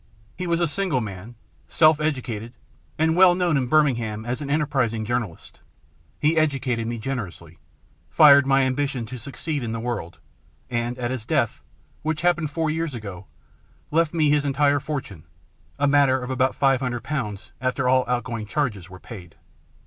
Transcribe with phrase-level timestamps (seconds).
[0.35, 1.35] He was a single man,
[1.67, 2.53] self educated,
[2.97, 5.59] and well known in Birmingham as an enterprising journalist;
[6.19, 7.59] he educated me generously,
[8.09, 10.17] fired my ambition to succeed in the world,
[10.71, 11.61] and at his death,
[12.01, 13.27] which happened four years ago,
[13.91, 15.23] left me his entire fortune,
[15.77, 19.35] a matter of about five hundred pounds after all outgoing charges were paid.